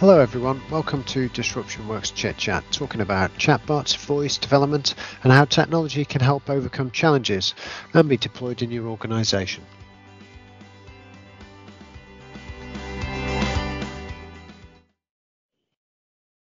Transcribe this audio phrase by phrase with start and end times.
[0.00, 0.62] Hello, everyone.
[0.70, 6.22] Welcome to Disruption Works Chit Chat, talking about chatbots, voice development, and how technology can
[6.22, 7.52] help overcome challenges
[7.92, 9.62] and be deployed in your organization.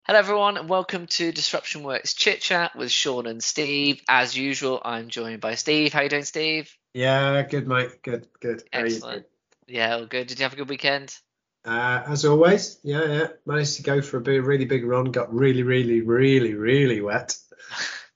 [0.04, 4.00] Hello, everyone, and welcome to Disruption Works Chit Chat with Sean and Steve.
[4.08, 5.92] As usual, I'm joined by Steve.
[5.92, 6.72] How you doing, Steve?
[6.94, 8.00] Yeah, good, mate.
[8.04, 8.62] Good, good.
[8.72, 9.26] How Excellent.
[9.66, 10.28] Yeah, all good.
[10.28, 11.18] Did you have a good weekend?
[11.64, 13.26] Uh, as always, yeah, yeah.
[13.44, 15.06] Managed to go for a big, really big run.
[15.06, 17.36] Got really, really, really, really wet.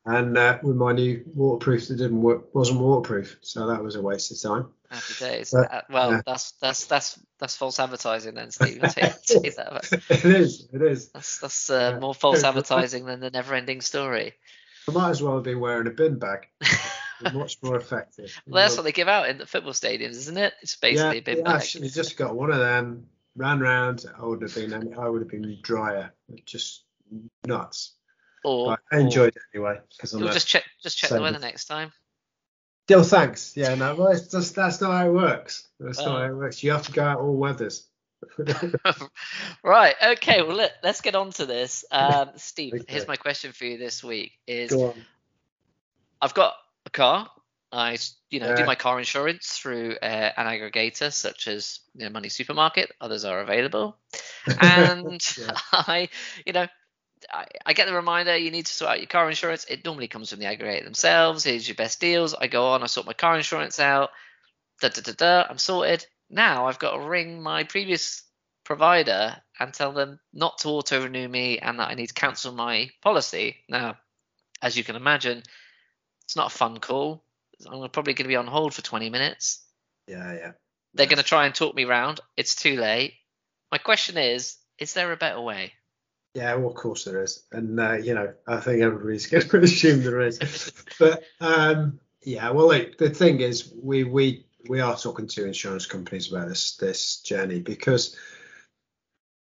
[0.06, 4.02] and uh, with my new waterproof that didn't work, wasn't waterproof, so that was a
[4.02, 4.72] waste of time.
[4.90, 5.50] Happy days.
[5.52, 6.20] But, uh, well, yeah.
[6.24, 8.80] that's that's that's that's false advertising then, Steve.
[8.80, 10.68] Take, take it is.
[10.72, 11.08] It is.
[11.08, 11.98] That's that's uh, yeah.
[11.98, 14.34] more false advertising than the never-ending story.
[14.88, 16.48] I might as well have been wearing a bin bag.
[17.32, 18.38] much more effective.
[18.46, 20.52] well, that's what they give out in the football stadiums, isn't it?
[20.62, 21.56] It's basically yeah, a bin bag.
[21.56, 25.30] Actually, just got one of them ran round, I would have been I would have
[25.30, 26.12] been drier,
[26.44, 26.84] just
[27.46, 27.94] nuts.
[28.44, 30.20] Or but I enjoyed or, it anyway because I'm.
[30.26, 31.92] Just check just check the weather next time.
[32.86, 33.56] Still, thanks.
[33.56, 35.68] Yeah, no, well, just, that's not how it works.
[35.80, 36.62] That's not how it works.
[36.62, 37.88] You have to go out all weathers.
[39.64, 39.94] right.
[40.02, 40.42] Okay.
[40.42, 41.86] Well, let, us get on to this.
[41.90, 42.84] Um, Steve, okay.
[42.88, 44.74] here's my question for you this week: Is
[46.20, 47.30] I've got a car
[47.74, 47.98] I,
[48.30, 48.56] you know, yeah.
[48.56, 52.92] do my car insurance through uh, an aggregator such as you know, Money Supermarket.
[53.00, 53.96] Others are available,
[54.60, 55.50] and yeah.
[55.72, 56.08] I,
[56.46, 56.66] you know,
[57.32, 59.64] I, I, get the reminder you need to sort out your car insurance.
[59.64, 61.44] It normally comes from the aggregator themselves.
[61.44, 62.34] Here's your best deals.
[62.34, 64.10] I go on, I sort my car insurance out.
[64.80, 65.46] Da da da da.
[65.48, 66.06] I'm sorted.
[66.30, 68.22] Now I've got to ring my previous
[68.64, 72.52] provider and tell them not to auto renew me and that I need to cancel
[72.52, 73.56] my policy.
[73.68, 73.96] Now,
[74.62, 75.42] as you can imagine,
[76.24, 77.23] it's not a fun call.
[77.70, 79.64] I'm probably going to be on hold for 20 minutes.
[80.06, 80.52] Yeah, yeah.
[80.94, 82.20] They're going to try and talk me round.
[82.36, 83.14] It's too late.
[83.72, 85.72] My question is, is there a better way?
[86.34, 89.58] Yeah, well, of course there is, and uh, you know, I think everybody's going to
[89.60, 90.72] assume there is.
[90.98, 95.86] but um, yeah, well, like, the thing is, we we we are talking to insurance
[95.86, 98.16] companies about this this journey because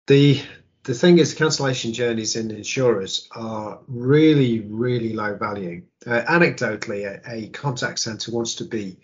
[0.05, 0.39] the
[0.83, 5.83] the thing is, cancellation journeys in insurers are really, really low value.
[6.05, 8.97] Uh, anecdotally, a, a, contact center wants to be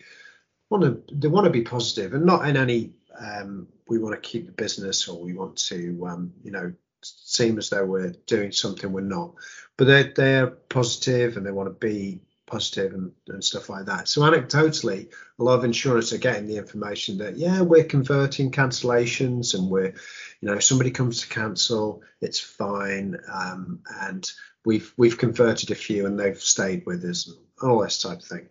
[0.69, 4.29] want to they want to be positive and not in any um, we want to
[4.29, 8.51] keep the business or we want to um, you know seem as though we're doing
[8.51, 9.33] something we're not,
[9.77, 14.07] but they're they're positive and they want to be positive and, and stuff like that.
[14.07, 19.53] So anecdotally, a lot of insurers are getting the information that yeah, we're converting cancellations
[19.53, 19.93] and we're,
[20.41, 24.29] you know, somebody comes to cancel, it's fine, um, and
[24.65, 28.25] we've we've converted a few and they've stayed with us and all this type of
[28.25, 28.49] thing.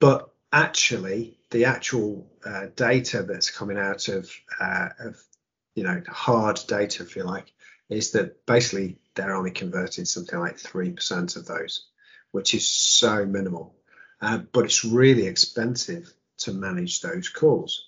[0.00, 4.30] But actually, the actual uh, data that's coming out of
[4.60, 5.22] uh, of
[5.74, 7.52] you know hard data, if you like,
[7.88, 11.88] is that basically they're only converting something like three percent of those
[12.32, 13.74] which is so minimal.
[14.20, 17.84] Uh, but it's really expensive to manage those calls.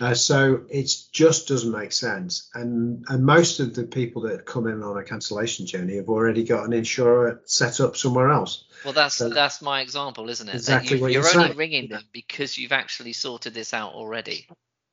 [0.00, 2.50] Uh, so it just doesn't make sense.
[2.54, 6.44] And and most of the people that come in on a cancellation journey have already
[6.44, 8.64] got an insurer set up somewhere else.
[8.84, 10.54] Well, that's so that's my example, isn't it?
[10.54, 11.58] Exactly you, what you're, you're only saying.
[11.58, 14.46] ringing them because you've actually sorted this out already.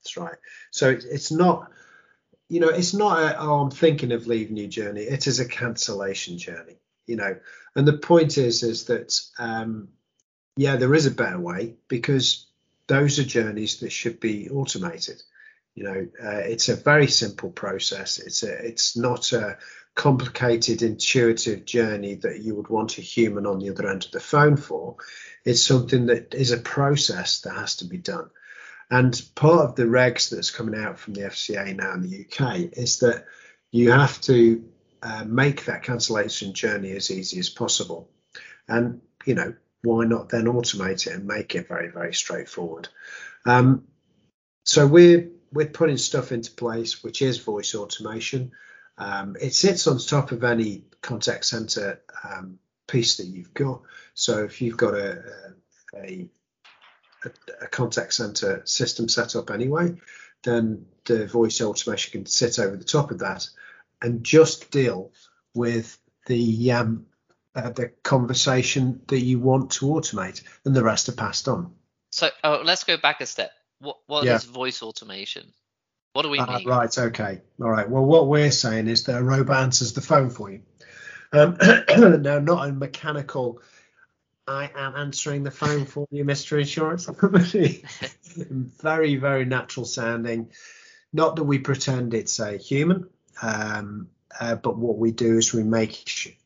[0.03, 0.38] That's right.
[0.72, 1.72] So it's not,
[2.47, 5.01] you know, it's not a, oh, I'm thinking of leaving your journey.
[5.01, 6.78] It is a cancellation journey
[7.09, 7.36] you know.
[7.75, 9.90] And the point is is that um,
[10.56, 12.47] yeah there is a better way because
[12.88, 15.22] those are journeys that should be automated.
[15.75, 18.20] You know uh, it's a very simple process.
[18.20, 19.58] It's a it's not a
[19.96, 24.20] complicated intuitive journey that you would want a human on the other end of the
[24.20, 24.96] phone for.
[25.44, 28.30] It's something that is a process that has to be done.
[28.91, 32.78] And part of the regs that's coming out from the FCA now in the UK
[32.78, 33.26] is that
[33.72, 34.64] you have to
[35.01, 38.09] uh, make that cancellation journey as easy as possible.
[38.67, 42.90] And, you know, why not then automate it and make it very, very straightforward?
[43.46, 43.85] Um,
[44.63, 48.51] so we're, we're putting stuff into place, which is voice automation.
[48.97, 53.81] Um, it sits on top of any contact center um, piece that you've got.
[54.13, 55.23] So if you've got a,
[55.95, 56.29] a,
[57.23, 57.29] a,
[57.61, 59.95] a contact center system set up anyway,
[60.43, 63.47] then the voice automation can sit over the top of that
[64.01, 65.11] and just deal
[65.53, 67.05] with the um,
[67.55, 71.73] uh, the conversation that you want to automate, and the rest are passed on.
[72.11, 73.51] So oh, let's go back a step.
[73.79, 74.35] What what yeah.
[74.35, 75.53] is voice automation?
[76.13, 76.67] What do we uh, mean?
[76.67, 76.97] Right.
[76.97, 77.41] Okay.
[77.61, 77.90] All right.
[77.90, 80.61] Well, what we're saying is that a robot answers the phone for you.
[81.31, 81.57] Um,
[82.22, 83.61] now, not a mechanical.
[84.47, 86.59] I am answering the phone for you, Mr.
[86.59, 87.84] Insurance Company.
[88.35, 90.52] very, very natural sounding.
[91.13, 93.07] Not that we pretend it's a human,
[93.41, 94.09] Um,
[94.40, 96.38] uh, but what we do is we make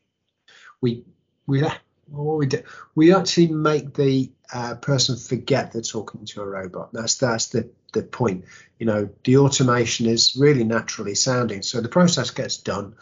[0.80, 1.04] we
[1.46, 1.62] we
[2.08, 2.62] what we do
[2.94, 6.92] we actually make the uh, person forget they're talking to a robot.
[6.92, 8.44] That's that's the the point.
[8.78, 12.94] You know, the automation is really naturally sounding, so the process gets done,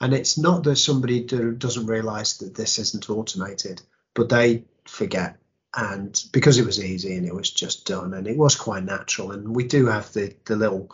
[0.00, 3.82] and it's not that somebody do, doesn't realise that this isn't automated,
[4.14, 5.38] but they forget
[5.76, 9.32] and because it was easy and it was just done and it was quite natural
[9.32, 10.90] and we do have the the little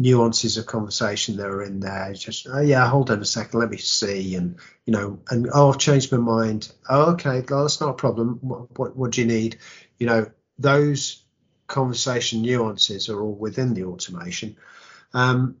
[0.00, 2.10] nuances of conversation that are in there.
[2.10, 4.56] It's just, oh yeah, hold on a second, let me see, and
[4.86, 6.72] you know, and oh, I've changed my mind.
[6.88, 8.38] Oh, okay, well, that's not a problem.
[8.40, 9.58] What, what, what do you need?
[9.98, 11.22] You know, those
[11.66, 14.56] conversation nuances are all within the automation,
[15.12, 15.56] um,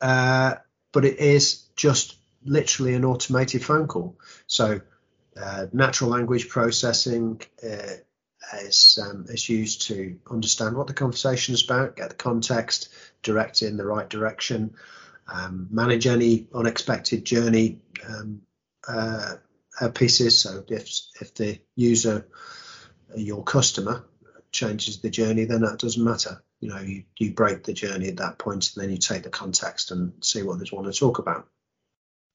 [0.00, 0.54] uh,
[0.92, 4.16] but it is just literally an automated phone call.
[4.46, 4.80] So,
[5.40, 7.42] uh, natural language processing.
[7.62, 7.96] Uh,
[8.58, 12.88] is, um, is used to understand what the conversation is about, get the context,
[13.22, 14.74] direct it in the right direction,
[15.32, 18.42] um, manage any unexpected journey um,
[18.88, 19.34] uh,
[19.80, 20.40] uh, pieces.
[20.40, 22.26] So if if the user,
[23.14, 24.04] your customer,
[24.52, 26.42] changes the journey, then that doesn't matter.
[26.60, 29.30] You know, you, you break the journey at that point, and then you take the
[29.30, 31.48] context and see what they want to talk about.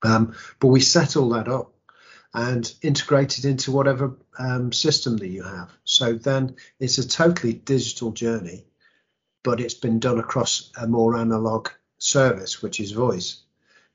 [0.02, 1.75] Um, but we set all that up
[2.36, 5.72] and integrate it into whatever um, system that you have.
[5.86, 8.66] So then it's a totally digital journey,
[9.42, 13.42] but it's been done across a more analog service, which is voice.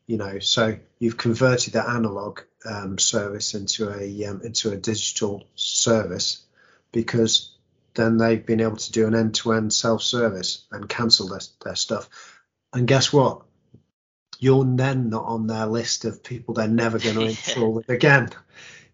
[0.07, 5.45] You know, so you've converted that analog um, service into a um, into a digital
[5.55, 6.43] service
[6.93, 7.55] because
[7.95, 12.09] then they've been able to do an end-to-end self-service and cancel their, their stuff.
[12.73, 13.43] And guess what?
[14.41, 18.31] You're then not on their list of people they're never going to install it again.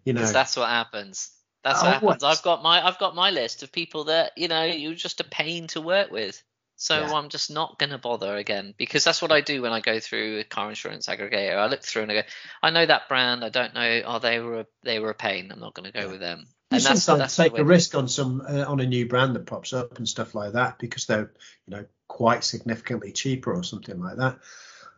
[0.05, 1.31] You know, that's what happens.
[1.63, 2.23] That's what oh, happens.
[2.23, 5.23] I've got my I've got my list of people that you know you're just a
[5.23, 6.41] pain to work with.
[6.79, 7.11] So yeah.
[7.11, 9.99] I'm just not going to bother again because that's what I do when I go
[9.99, 11.57] through a car insurance aggregator.
[11.57, 12.21] I look through and I go,
[12.61, 13.43] I know that brand.
[13.43, 14.01] I don't know.
[14.05, 15.51] Oh, they were a, they were a pain.
[15.51, 16.11] I'm not going to go yeah.
[16.11, 16.45] with them.
[16.69, 19.35] You and sometimes that's, that's take a risk on some uh, on a new brand
[19.35, 21.31] that pops up and stuff like that because they're
[21.65, 24.37] you know quite significantly cheaper or something like that.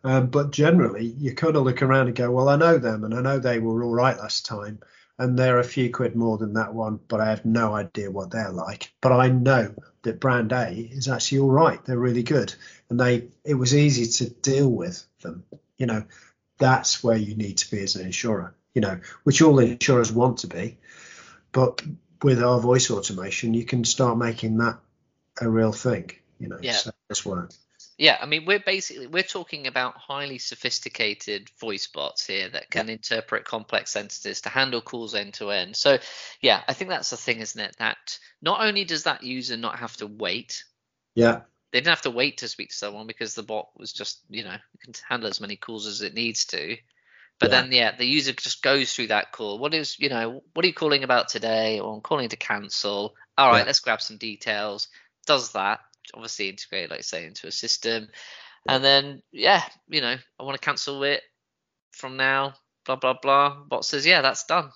[0.04, 3.14] Um, but generally, you kind of look around and go, well, I know them and
[3.14, 4.80] I know they were all right last time.
[5.18, 8.32] And they're a few quid more than that one, but I have no idea what
[8.32, 8.94] they're like.
[9.02, 11.84] But I know that brand A is actually all right.
[11.84, 12.54] They're really good.
[12.90, 15.44] And they it was easy to deal with them.
[15.78, 16.06] You know,
[16.58, 20.40] that's where you need to be as an insurer, you know, which all insurers want
[20.40, 20.78] to be.
[21.52, 21.82] But
[22.22, 24.80] with our voice automation, you can start making that
[25.42, 26.60] a real thing, you know.
[26.62, 26.74] Yeah.
[26.74, 27.50] So that's where
[28.00, 32.88] yeah, I mean, we're basically we're talking about highly sophisticated voice bots here that can
[32.88, 32.94] yeah.
[32.94, 35.76] interpret complex sentences to handle calls end to end.
[35.76, 35.98] So,
[36.40, 37.76] yeah, I think that's the thing, isn't it?
[37.78, 37.98] That
[38.42, 40.64] not only does that user not have to wait.
[41.14, 41.42] Yeah.
[41.74, 44.46] They didn't have to wait to speak to someone because the bot was just, you
[44.46, 46.78] know, can handle as many calls as it needs to.
[47.38, 47.62] But yeah.
[47.62, 49.60] then, yeah, the user just goes through that call.
[49.60, 51.82] What is, you know, what are you calling about today?
[51.82, 53.16] Or I'm calling to cancel.
[53.38, 53.66] All right, yeah.
[53.66, 54.88] let's grab some details.
[55.28, 55.82] Does that
[56.14, 58.10] obviously integrate, like say, into a system.
[58.68, 61.22] And then, yeah, you know, I want to cancel it
[61.92, 62.54] from now,
[62.86, 63.56] blah, blah, blah.
[63.68, 64.70] Bot says, yeah, that's done.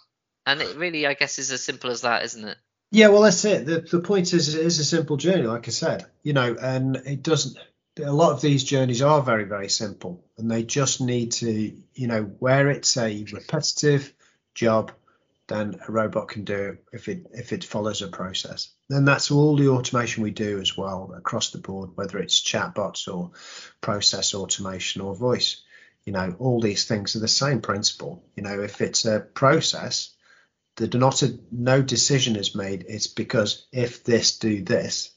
[0.45, 2.57] And it really, I guess, is as simple as that, isn't it?
[2.91, 3.65] Yeah, well, that's it.
[3.65, 6.98] The, the point is, it is a simple journey, like I said, you know, and
[6.98, 7.58] it doesn't,
[8.03, 12.08] a lot of these journeys are very, very simple and they just need to, you
[12.08, 14.13] know, where it's a repetitive
[14.53, 14.91] job,
[15.47, 18.73] then a robot can do if it if it follows a process.
[18.89, 23.13] And that's all the automation we do as well across the board, whether it's chatbots
[23.13, 23.31] or
[23.81, 25.62] process automation or voice.
[26.05, 28.23] You know, all these things are the same principle.
[28.35, 30.13] You know, if it's a process,
[30.75, 32.85] the not a, no decision is made.
[32.88, 35.12] It's because if this do this,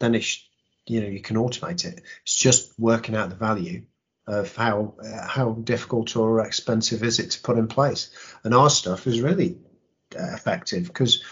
[0.00, 0.46] then it's
[0.86, 2.02] you know you can automate it.
[2.22, 3.84] It's just working out the value
[4.26, 4.94] of how
[5.28, 8.10] how difficult or expensive is it to put in place.
[8.44, 9.58] And our stuff is really
[10.18, 11.22] uh, effective because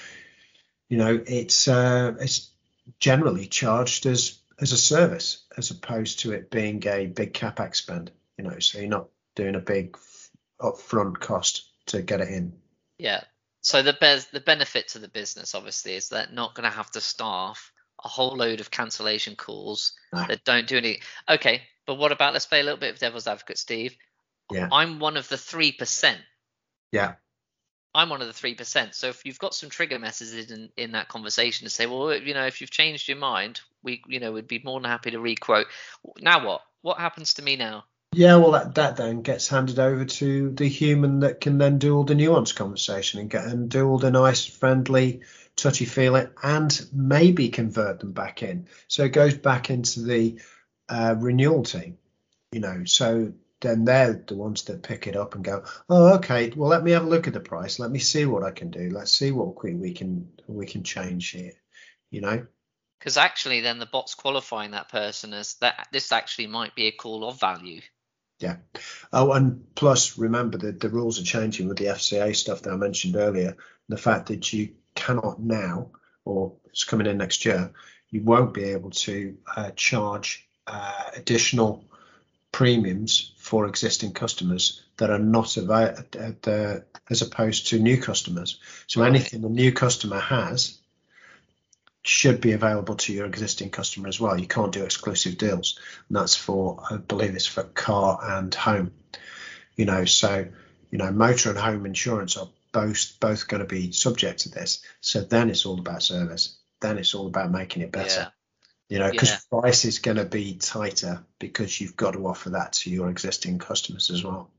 [0.88, 2.50] you know it's uh, it's
[3.00, 8.10] generally charged as as a service as opposed to it being a big capex spend.
[8.38, 9.96] You know, so you're not doing a big
[10.60, 12.54] upfront cost to get it in.
[12.98, 13.24] Yeah.
[13.60, 16.90] So the be- the benefit to the business obviously is they're not going to have
[16.92, 17.72] to staff
[18.04, 20.24] a whole load of cancellation calls no.
[20.26, 21.00] that don't do any.
[21.28, 23.96] Okay, but what about let's play a little bit of devil's advocate, Steve.
[24.52, 24.68] Yeah.
[24.70, 26.20] I'm one of the three percent.
[26.92, 27.14] Yeah.
[27.94, 28.94] I'm one of the three percent.
[28.94, 32.34] So if you've got some trigger messages in, in that conversation to say, well, you
[32.34, 35.20] know, if you've changed your mind, we, you know, would be more than happy to
[35.20, 35.66] requote.
[36.20, 36.62] Now what?
[36.82, 37.84] What happens to me now?
[38.12, 41.96] Yeah, well, that, that then gets handed over to the human that can then do
[41.96, 45.22] all the nuanced conversation and get and do all the nice, friendly,
[45.56, 48.68] touchy feel it, and maybe convert them back in.
[48.88, 50.40] So it goes back into the
[50.88, 51.98] uh, renewal team.
[52.52, 56.52] you know, so then they're the ones that pick it up and go, oh, okay,
[56.54, 57.78] well, let me have a look at the price.
[57.78, 58.90] Let me see what I can do.
[58.90, 61.52] Let's see what we, we can we can change here,
[62.10, 62.46] you know.
[62.98, 66.92] Because actually, then the bot's qualifying that person as that this actually might be a
[66.92, 67.80] call of value.
[68.38, 68.56] Yeah.
[69.12, 72.76] Oh, and plus, remember that the rules are changing with the FCA stuff that I
[72.76, 73.56] mentioned earlier.
[73.88, 75.90] The fact that you cannot now,
[76.24, 77.72] or it's coming in next year,
[78.10, 81.84] you won't be able to uh, charge uh, additional
[82.52, 88.60] premiums for existing customers that are not available as opposed to new customers.
[88.86, 89.08] So right.
[89.08, 90.78] anything the new customer has
[92.04, 94.38] should be available to your existing customer as well.
[94.38, 95.78] You can't do exclusive deals.
[96.08, 98.92] And that's for, I believe it's for car and home.
[99.74, 100.46] You know, so,
[100.90, 104.82] you know, motor and home insurance are both both going to be subject to this.
[105.00, 106.58] So then it's all about service.
[106.82, 108.20] Then it's all about making it better.
[108.20, 108.28] Yeah.
[108.90, 109.60] You know, because yeah.
[109.60, 113.58] price is going to be tighter because you've got to offer that to your existing
[113.58, 114.50] customers as well.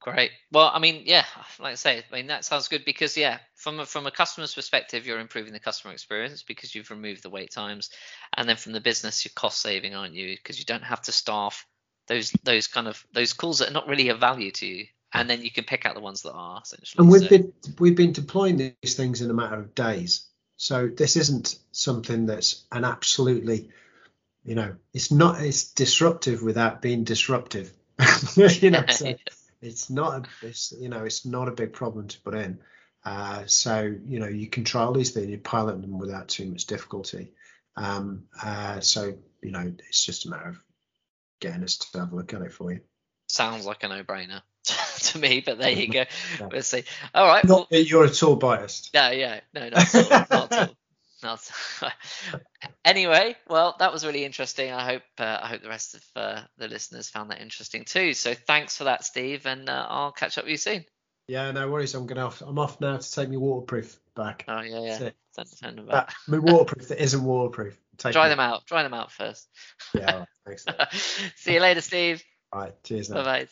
[0.00, 0.32] Great.
[0.50, 1.24] Well, I mean, yeah,
[1.58, 4.54] like I say, I mean that sounds good because yeah, from a, from a customer's
[4.54, 7.90] perspective, you're improving the customer experience because you've removed the wait times,
[8.36, 10.36] and then from the business, you're cost saving, aren't you?
[10.36, 11.66] Because you don't have to staff
[12.08, 15.30] those those kind of those calls that are not really of value to you, and
[15.30, 17.02] then you can pick out the ones that are essentially.
[17.02, 17.28] And we've so.
[17.28, 20.26] been we've been deploying these things in a matter of days.
[20.56, 23.70] So this isn't something that's an absolutely,
[24.44, 27.72] you know, it's not it's disruptive without being disruptive.
[28.36, 29.14] you know, so
[29.62, 32.58] it's not a, it's you know it's not a big problem to put in.
[33.04, 36.66] Uh, so you know you can trial these things, you pilot them without too much
[36.66, 37.32] difficulty.
[37.76, 40.62] Um, uh, so you know it's just a matter of
[41.40, 42.80] getting us to have a look at it for you.
[43.28, 44.42] Sounds like a no-brainer.
[45.12, 46.04] to me, but there you go.
[46.40, 46.48] no.
[46.52, 46.84] We'll see.
[47.14, 47.44] All right.
[47.44, 48.90] Not well, you're at all biased.
[48.94, 49.40] Yeah, yeah.
[49.52, 50.10] No, not at all.
[50.10, 50.74] Not at all.
[51.22, 51.50] Not.
[52.84, 54.70] anyway, well, that was really interesting.
[54.70, 58.12] I hope uh, I hope the rest of uh, the listeners found that interesting too.
[58.12, 60.84] So thanks for that, Steve, and uh, I'll catch up with you soon.
[61.26, 61.94] Yeah, no worries.
[61.94, 62.26] I'm gonna.
[62.26, 64.44] Off, I'm off now to take my waterproof back.
[64.48, 65.10] Oh yeah, yeah.
[65.32, 66.12] Send them back.
[66.28, 67.80] my waterproof that isn't waterproof.
[67.96, 68.66] Take Try them out.
[68.66, 69.48] Try them out first.
[69.94, 70.26] Yeah.
[70.46, 71.22] Right, thanks.
[71.36, 72.22] See you later, Steve.
[72.52, 72.82] All right.
[72.84, 73.08] Cheers.
[73.08, 73.48] Bye bye.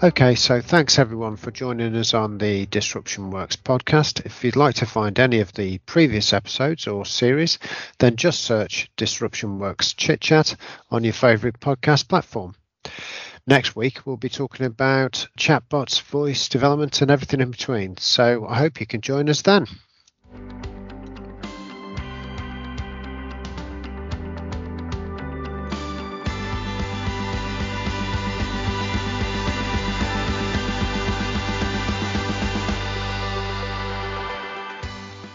[0.00, 4.24] Okay, so thanks everyone for joining us on the Disruption Works podcast.
[4.24, 7.58] If you'd like to find any of the previous episodes or series,
[7.98, 10.54] then just search Disruption Works Chit Chat
[10.92, 12.54] on your favourite podcast platform.
[13.48, 17.96] Next week, we'll be talking about chatbots, voice development, and everything in between.
[17.96, 19.66] So I hope you can join us then.